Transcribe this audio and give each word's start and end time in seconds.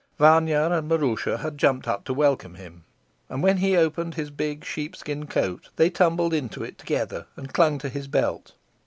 Vanya 0.17 0.67
and 0.71 0.87
Maroosia 0.89 1.37
had 1.41 1.59
jumped 1.59 1.87
up 1.87 2.05
to 2.05 2.11
welcome 2.15 2.55
him, 2.55 2.85
and 3.29 3.43
when 3.43 3.57
he 3.57 3.77
opened 3.77 4.15
his 4.15 4.31
big 4.31 4.65
sheepskin 4.65 5.27
coat, 5.27 5.69
they 5.75 5.91
tumbled 5.91 6.33
into 6.33 6.63
it 6.63 6.79
together 6.79 7.27
and 7.35 7.53
clung 7.53 7.77
to 7.77 7.87
his 7.87 8.07
belt. 8.07 8.53